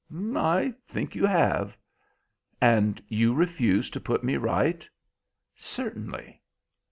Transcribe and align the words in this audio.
"I 0.35 0.73
think 0.87 1.13
you 1.13 1.27
have." 1.27 1.77
"And 2.59 3.03
you 3.07 3.35
refuse 3.35 3.91
to 3.91 3.99
put 4.01 4.23
me 4.23 4.35
right?" 4.35 4.89
"Certainly." 5.55 6.41